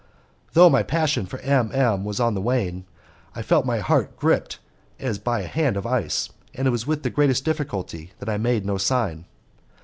Though 0.53 0.67
my 0.67 0.81
passion 0.81 1.27
for 1.27 1.37
M 1.41 1.69
M 1.71 2.03
was 2.03 2.19
on 2.19 2.33
the 2.33 2.41
wane, 2.41 2.85
I 3.35 3.43
felt 3.43 3.67
my 3.67 3.77
heart 3.81 4.17
gripped 4.17 4.57
as 4.99 5.19
by 5.19 5.41
a 5.41 5.47
hand 5.47 5.77
of 5.77 5.85
ice, 5.85 6.31
and 6.55 6.67
it 6.67 6.71
was 6.71 6.87
with 6.87 7.03
the 7.03 7.11
greatest 7.11 7.45
difficulty 7.45 8.11
that 8.17 8.27
I 8.27 8.37
made 8.39 8.65
no 8.65 8.79
sign. 8.79 9.25